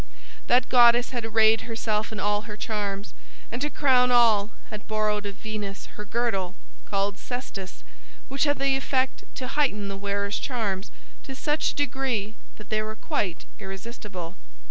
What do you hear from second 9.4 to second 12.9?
heighten the wearer's charms to such a degree that they